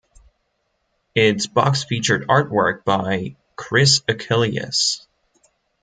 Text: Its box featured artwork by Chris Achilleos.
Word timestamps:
Its 1.13 1.45
box 1.45 1.83
featured 1.83 2.27
artwork 2.27 2.83
by 2.83 3.35
Chris 3.55 3.99
Achilleos. 4.09 5.05